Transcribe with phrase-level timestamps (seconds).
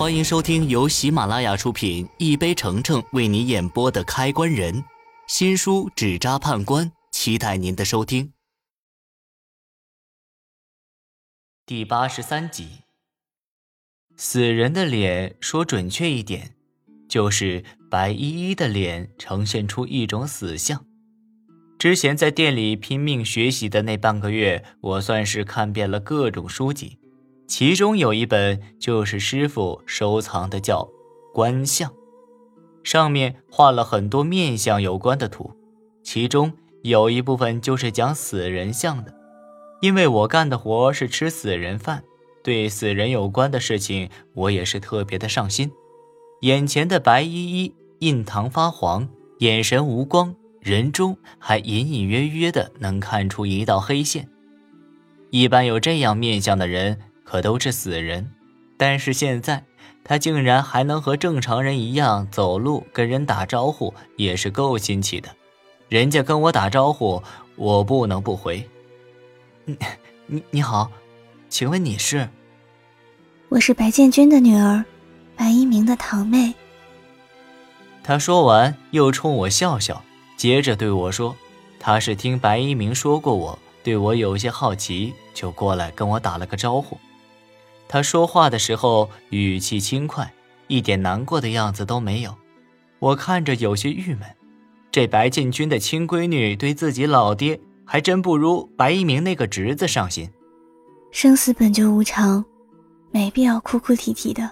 [0.00, 4.74] 欢迎收听由喜马拉雅出品、一杯橙橙为你演播的《开关人》
[5.28, 8.32] 新书《纸扎判官》，期待您的收听。
[11.66, 12.78] 第八十三集，
[14.16, 16.54] 死人的脸，说准确一点，
[17.06, 20.82] 就是白依依的脸呈现出一种死相。
[21.78, 26.99] 之前在店里拼命学习的那半个月，我算是看遍了各种书籍。
[27.50, 30.82] 其中有一本就是师傅收藏的，叫
[31.34, 31.90] 《观相》，
[32.84, 35.50] 上面画了很多面相有关的图，
[36.04, 39.12] 其中有一部分就是讲死人像的。
[39.80, 42.04] 因为我干的活是吃死人饭，
[42.44, 45.72] 对死人有关的事情我也是特别的上心。
[46.42, 49.08] 眼前的白依依印堂发黄，
[49.40, 54.28] 眼神无光，人中还隐隐约约的能看出一道黑线。
[55.30, 57.00] 一般有这样面相的人。
[57.30, 58.28] 可都是死人，
[58.76, 59.62] 但是现在
[60.02, 65.28] 他竟然还能和正常人一样走路、跟人打招呼，也是够新奇的。
[65.88, 67.22] 人家跟我打招呼，
[67.54, 68.68] 我不能不回。
[69.64, 69.78] 你、
[70.26, 70.90] 你、你好，
[71.48, 72.28] 请问你是？
[73.48, 74.84] 我是白建军的女儿，
[75.36, 76.52] 白一鸣的堂妹。
[78.02, 80.02] 他说完，又冲我笑笑，
[80.36, 81.36] 接着对我说
[81.78, 86.98] ：“他是听白一鸣说过我，对我有些好奇，就过来跟我打了个招呼。”
[87.92, 90.32] 他说话的时候语气轻快，
[90.68, 92.32] 一点难过的样子都没有。
[93.00, 94.22] 我看着有些郁闷，
[94.92, 100.30] 这白建军的亲闺女对自己老爹还真不如白一鸣那个侄子上心。
[101.10, 102.44] 生死本就无常，
[103.10, 104.48] 没必要哭哭啼啼的。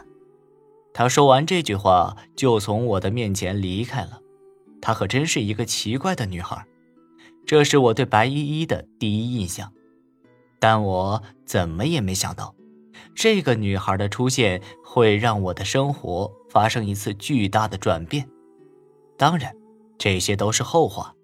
[0.93, 4.21] 他说完这句话，就从我的面前离开了。
[4.81, 6.67] 她可真是一个奇怪的女孩，
[7.47, 9.73] 这是我对白依依的第一印象。
[10.59, 12.53] 但我怎么也没想到。
[13.15, 18.29] 这个女孩的出现会让我的生活发生一次巨大的转变，
[19.17, 19.55] 当然，
[19.99, 21.15] 这些都是后话。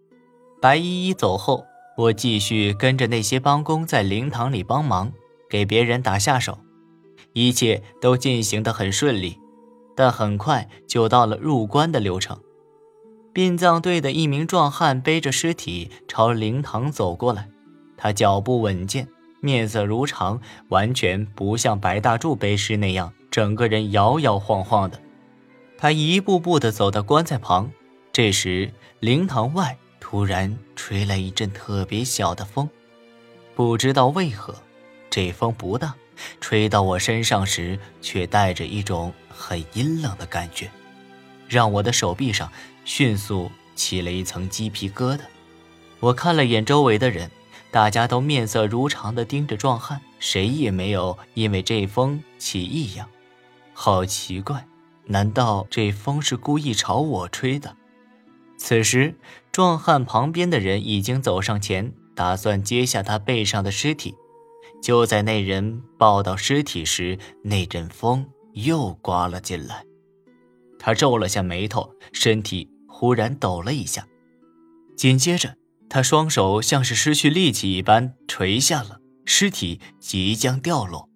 [0.60, 1.64] 白依依走后，
[1.96, 5.12] 我继续跟着那些帮工在灵堂里帮忙，
[5.48, 6.58] 给别人打下手，
[7.32, 9.38] 一切都进行得很顺利。
[9.96, 12.40] 但很快就到了入关的流程，
[13.32, 17.48] 殡葬队的一名壮汉背着尸体朝灵堂走过来，
[17.96, 19.06] 他脚步稳健。
[19.44, 20.40] 面色如常，
[20.70, 24.98] 完全不像白大柱背尸那样，整个人摇摇晃晃的。
[25.76, 27.70] 他一步步地走到棺材旁，
[28.10, 32.70] 这时灵堂外突然吹来一阵特别小的风，
[33.54, 34.54] 不知道为何，
[35.10, 35.94] 这风不大，
[36.40, 40.70] 吹到我身上时却带着一种很阴冷的感觉，
[41.46, 42.50] 让我的手臂上
[42.86, 45.20] 迅速起了一层鸡皮疙瘩。
[46.00, 47.30] 我看了眼周围的人。
[47.74, 53.08] 大家都面色如常地盯着壮汉，谁也没有因为这风起异样。
[53.72, 54.64] 好奇怪，
[55.06, 57.76] 难道这风是故意朝我吹的？
[58.56, 59.16] 此时，
[59.50, 64.14] 壮汉旁边的人已经走上前，打算接下他背上的尸体。
[64.80, 69.84] 就在那人抱到尸体时，那阵风又刮了进来。
[70.78, 74.06] 他皱了下眉头，身体忽然抖了一下，
[74.96, 75.56] 紧接着。
[75.88, 81.08] 他双手像是失去力气一般垂下了，尸体即将掉落。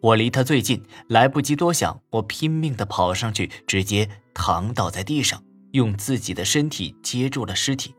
[0.00, 5.42] 我离他最近，来不及多想，我拼命地跑上去，直接躺倒在地上，
[5.72, 7.94] 用自己的身体接住了尸体。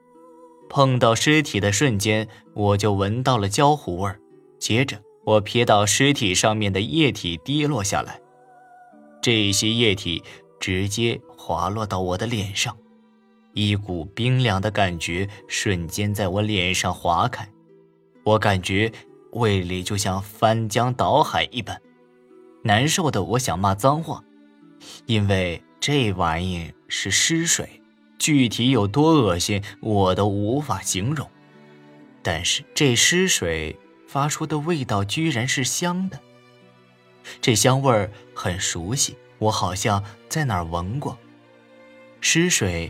[0.70, 4.12] 碰到尸体的瞬间，我就闻到了焦糊味。
[4.60, 8.20] 接着，我瞥到尸体上面的液体滴落下来，
[9.22, 10.24] 这些液体
[10.60, 12.78] 直接滑落到我的脸上。
[13.60, 17.46] 一股冰凉的感觉瞬间在我脸上划开，
[18.24, 18.90] 我感觉
[19.34, 21.82] 胃里就像翻江倒海一般，
[22.64, 24.24] 难受的我想骂脏话，
[25.08, 27.82] 因为这玩意是尸水，
[28.18, 31.30] 具体有多恶心我都无法形容。
[32.24, 33.78] 但是这尸水
[34.08, 36.18] 发出的味道居然是香的，
[37.42, 41.18] 这香味很熟悉，我好像在哪儿闻过。
[42.22, 42.90] 尸水。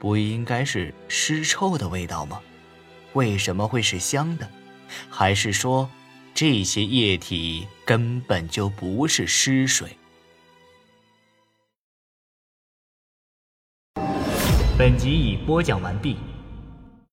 [0.00, 2.40] 不应该是尸臭的味道吗？
[3.12, 4.50] 为什么会是香的？
[5.10, 5.90] 还是说，
[6.32, 9.94] 这些液体根本就不是尸水？
[14.78, 16.16] 本集已播讲完毕。